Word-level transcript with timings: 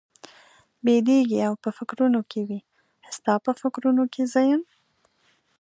بېدېږي 0.83 1.37
او 1.47 1.53
په 1.63 1.69
فکرونو 1.77 2.19
کې 2.31 2.41
وي، 2.47 2.59
ستا 3.15 3.33
په 3.45 3.51
فکرونو 3.61 4.03
کې 4.13 4.23
زه 4.31 4.41
یم؟ 4.49 4.61